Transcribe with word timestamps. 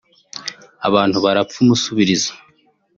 abantu 0.87 1.17
barapfa 1.25 1.57
umusubirizo 1.63 2.31